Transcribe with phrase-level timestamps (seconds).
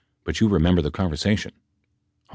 [0.23, 1.51] But you remember the conversation?
[1.55, 1.59] H.